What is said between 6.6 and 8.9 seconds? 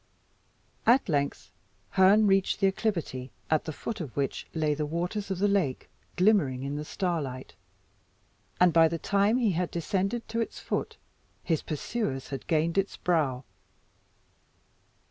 in the starlight; and by